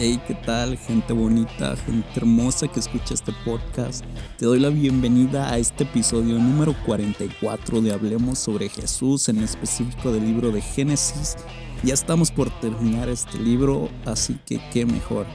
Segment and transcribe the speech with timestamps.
[0.00, 0.78] Hey, ¿qué tal?
[0.78, 4.04] Gente bonita, gente hermosa que escucha este podcast.
[4.36, 10.12] Te doy la bienvenida a este episodio número 44 de Hablemos sobre Jesús, en específico
[10.12, 11.36] del libro de Génesis.
[11.82, 15.26] Ya estamos por terminar este libro, así que qué mejor.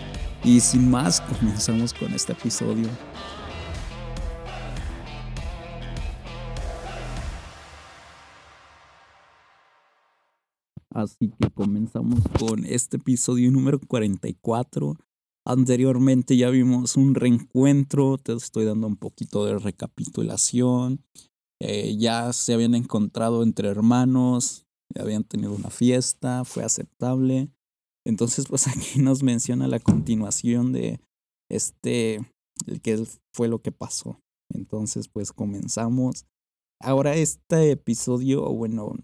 [0.46, 2.88] Y sin más, comenzamos con este episodio.
[11.04, 14.96] Así que comenzamos con este episodio número 44.
[15.46, 21.04] Anteriormente ya vimos un reencuentro, te estoy dando un poquito de recapitulación.
[21.60, 27.50] Eh, ya se habían encontrado entre hermanos, ya habían tenido una fiesta, fue aceptable.
[28.06, 31.02] Entonces, pues aquí nos menciona la continuación de
[31.50, 32.26] este,
[32.66, 34.22] el que fue lo que pasó.
[34.54, 36.26] Entonces, pues comenzamos.
[36.82, 38.96] Ahora este episodio, bueno,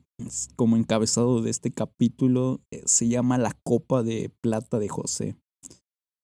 [0.56, 5.38] como encabezado de este capítulo, eh, se llama La Copa de Plata de José.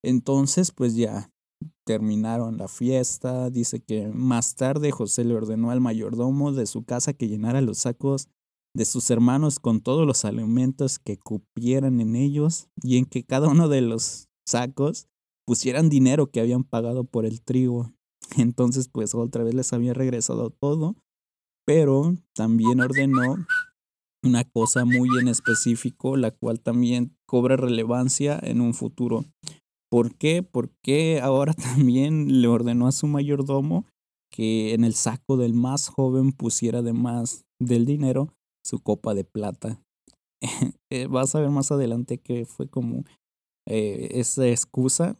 [0.04, 1.32] Entonces, pues ya
[1.86, 3.50] terminaron la fiesta.
[3.50, 7.80] Dice que más tarde José le ordenó al mayordomo de su casa que llenara los
[7.80, 8.28] sacos
[8.76, 13.48] de sus hermanos con todos los alimentos que cupieran en ellos y en que cada
[13.48, 15.08] uno de los sacos
[15.48, 17.94] pusieran dinero que habían pagado por el trigo.
[18.38, 20.96] Entonces, pues otra vez les había regresado todo
[21.66, 23.46] pero también ordenó
[24.24, 29.26] una cosa muy en específico, la cual también cobra relevancia en un futuro.
[29.90, 30.44] ¿Por qué?
[30.44, 33.86] Porque ahora también le ordenó a su mayordomo
[34.32, 38.34] que en el saco del más joven pusiera además del dinero
[38.66, 39.80] su copa de plata.
[40.92, 43.04] Eh, vas a ver más adelante que fue como
[43.68, 45.18] eh, esa excusa.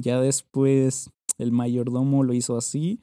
[0.00, 3.00] Ya después el mayordomo lo hizo así.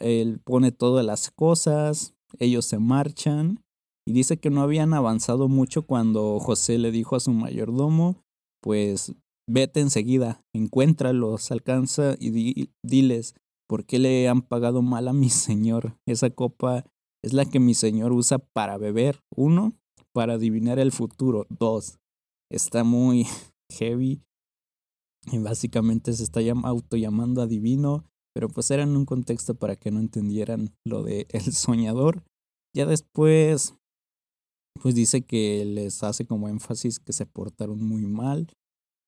[0.00, 3.64] Él pone todas las cosas, ellos se marchan
[4.06, 8.16] y dice que no habían avanzado mucho cuando José le dijo a su mayordomo,
[8.62, 9.14] pues
[9.48, 13.34] vete enseguida, encuéntralos, alcanza y diles,
[13.68, 15.96] ¿por qué le han pagado mal a mi señor?
[16.06, 16.84] Esa copa
[17.22, 19.20] es la que mi señor usa para beber.
[19.34, 19.72] Uno,
[20.12, 21.46] para adivinar el futuro.
[21.48, 21.98] Dos,
[22.50, 23.26] está muy
[23.72, 24.22] heavy.
[25.32, 28.04] Y básicamente se está auto llamando adivino.
[28.34, 32.22] Pero pues era un contexto para que no entendieran lo de el soñador.
[32.74, 33.74] Ya después,
[34.82, 38.48] pues dice que les hace como énfasis que se portaron muy mal.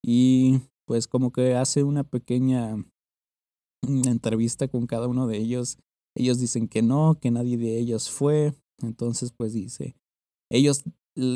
[0.04, 5.78] Y pues como que hace una pequeña mm, entrevista con cada uno de ellos.
[6.14, 8.54] Ellos dicen que no, que nadie de ellos fue.
[8.80, 9.96] Entonces pues dice,
[10.50, 10.84] ellos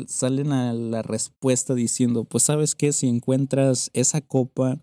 [0.07, 4.79] salen a la respuesta diciendo, pues sabes qué, si encuentras esa copa,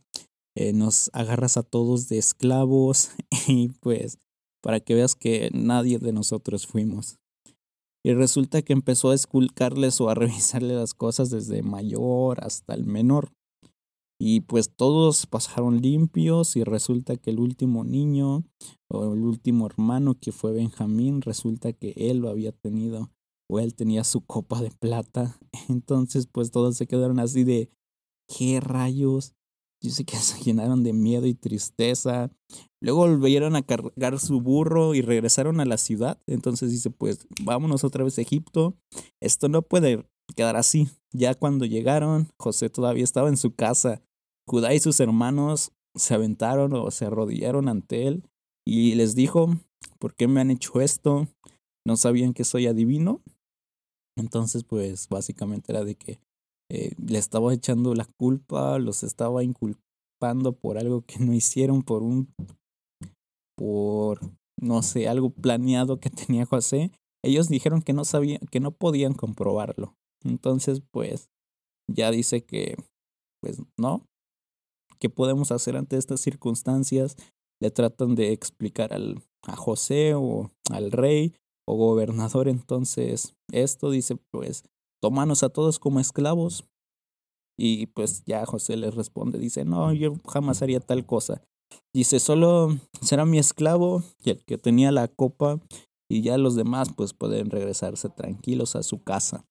[0.61, 3.13] eh, nos agarras a todos de esclavos
[3.47, 4.19] y pues
[4.61, 7.21] para que veas que nadie de nosotros fuimos.
[8.05, 12.87] Y resulta que empezó a esculcarles o a revisarle las cosas desde mayor hasta el
[12.87, 13.31] menor.
[14.21, 18.43] Y pues todos pasaron limpios y resulta que el último niño
[18.91, 23.13] o el último hermano que fue Benjamín, resulta que él lo había tenido
[23.49, 25.39] o él tenía su copa de plata.
[25.69, 27.71] Entonces pues todos se quedaron así de,
[28.27, 29.37] ¿qué rayos?
[29.81, 32.31] Dice que se llenaron de miedo y tristeza.
[32.81, 36.21] Luego volvieron a cargar su burro y regresaron a la ciudad.
[36.27, 38.77] Entonces dice, pues vámonos otra vez a Egipto.
[39.21, 40.07] Esto no puede
[40.37, 40.89] quedar así.
[41.13, 44.03] Ya cuando llegaron, José todavía estaba en su casa.
[44.47, 48.23] Judá y sus hermanos se aventaron o se arrodillaron ante él
[48.67, 49.57] y les dijo,
[49.99, 51.27] ¿por qué me han hecho esto?
[51.87, 53.23] ¿No sabían que soy adivino?
[54.17, 56.21] Entonces, pues básicamente era de que
[56.71, 62.03] eh, le estaba echando la culpa, los estaba inculpando por algo que no hicieron, por
[62.03, 62.35] un,
[63.57, 64.21] por,
[64.61, 66.91] no sé, algo planeado que tenía José.
[67.25, 69.95] Ellos dijeron que no sabían, que no podían comprobarlo.
[70.25, 71.31] Entonces, pues,
[71.91, 72.77] ya dice que,
[73.43, 74.05] pues, no.
[75.01, 77.17] ¿Qué podemos hacer ante estas circunstancias?
[77.61, 81.35] Le tratan de explicar al, a José o al rey
[81.67, 82.49] o gobernador.
[82.49, 84.65] Entonces, esto dice, pues,
[85.01, 86.65] tómanos a todos como esclavos.
[87.59, 91.43] Y pues ya José les responde, dice, no, yo jamás haría tal cosa.
[91.93, 95.61] Dice, solo será mi esclavo y el que tenía la copa
[96.09, 99.45] y ya los demás pues pueden regresarse tranquilos a su casa.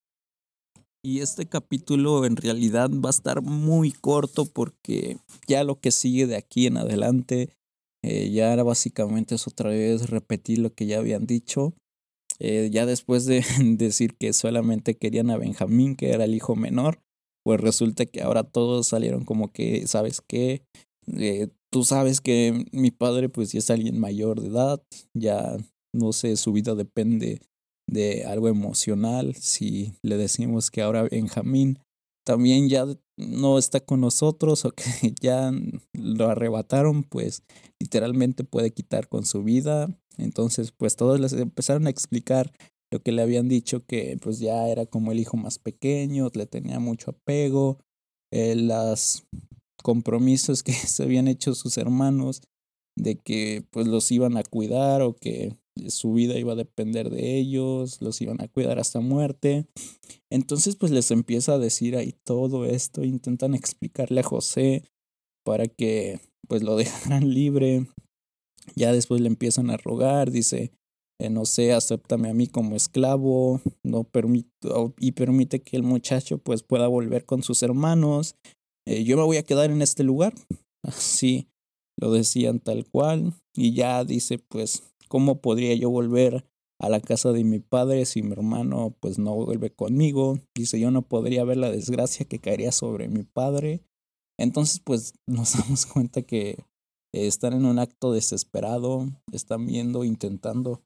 [1.03, 5.17] Y este capítulo en realidad va a estar muy corto porque
[5.47, 7.49] ya lo que sigue de aquí en adelante
[8.03, 11.73] eh, ya era básicamente es otra vez repetir lo que ya habían dicho.
[12.39, 13.43] Eh, ya después de
[13.77, 16.99] decir que solamente querían a Benjamín, que era el hijo menor,
[17.43, 20.63] pues resulta que ahora todos salieron como que, ¿sabes qué?
[21.17, 24.81] Eh, tú sabes que mi padre pues ya es alguien mayor de edad,
[25.13, 25.57] ya
[25.93, 27.41] no sé, su vida depende
[27.89, 29.33] de algo emocional.
[29.35, 31.79] Si le decimos que ahora Benjamín
[32.25, 32.85] también ya
[33.17, 34.83] no está con nosotros o que
[35.21, 35.51] ya
[35.93, 37.43] lo arrebataron, pues
[37.79, 39.89] literalmente puede quitar con su vida.
[40.17, 42.51] Entonces, pues todos les empezaron a explicar
[42.91, 46.45] lo que le habían dicho que pues ya era como el hijo más pequeño, le
[46.45, 47.79] tenía mucho apego,
[48.31, 49.23] eh, los
[49.83, 52.41] compromisos que se habían hecho sus hermanos
[52.95, 55.55] de que pues los iban a cuidar o que
[55.89, 59.65] su vida iba a depender de ellos, los iban a cuidar hasta muerte.
[60.29, 64.83] Entonces pues les empieza a decir ahí todo esto, intentan explicarle a José
[65.43, 67.87] para que pues lo dejaran libre.
[68.75, 70.71] Ya después le empiezan a rogar, dice,
[71.19, 76.37] eh, no sé, acéptame a mí como esclavo, no permito, y permite que el muchacho
[76.37, 78.35] pues pueda volver con sus hermanos.
[78.85, 80.33] Eh, yo me voy a quedar en este lugar.
[80.83, 81.47] Así
[81.99, 83.33] lo decían tal cual.
[83.55, 86.45] Y ya dice, pues, ¿cómo podría yo volver
[86.79, 90.39] a la casa de mi padre si mi hermano pues no vuelve conmigo?
[90.55, 93.83] Dice, yo no podría ver la desgracia que caería sobre mi padre.
[94.37, 96.65] Entonces, pues nos damos cuenta que
[97.13, 100.83] están en un acto desesperado, están viendo, intentando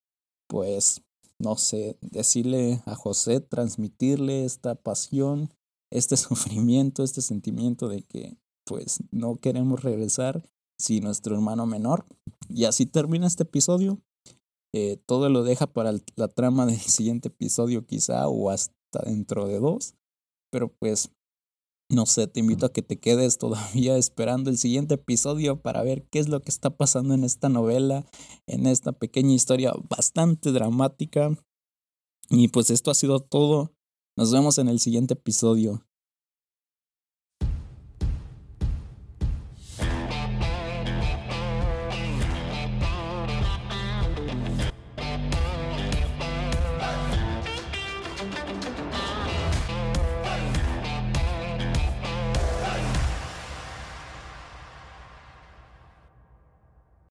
[0.52, 1.02] pues,
[1.40, 5.50] no sé, decirle a José, transmitirle esta pasión,
[5.90, 10.44] este sufrimiento, este sentimiento de que, pues, no queremos regresar
[10.78, 12.06] si nuestro hermano menor.
[12.50, 14.02] Y así termina este episodio.
[14.74, 19.60] Eh, todo lo deja para la trama del siguiente episodio quizá o hasta dentro de
[19.60, 19.96] dos.
[20.52, 21.12] Pero pues
[21.92, 26.08] no sé, te invito a que te quedes todavía esperando el siguiente episodio para ver
[26.10, 28.06] qué es lo que está pasando en esta novela,
[28.48, 31.38] en esta pequeña historia bastante dramática.
[32.30, 33.74] Y pues esto ha sido todo.
[34.18, 35.86] Nos vemos en el siguiente episodio.